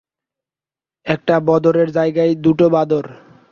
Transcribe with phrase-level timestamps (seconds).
[1.05, 3.05] একটা বঁদরের জায়গায় দুটো বাঁদর।